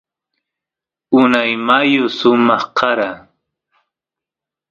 [1.19, 3.09] unay mayu samaq kara